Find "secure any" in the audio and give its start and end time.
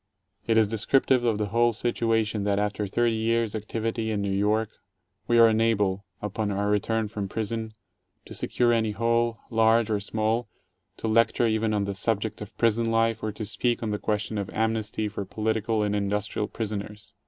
8.33-8.93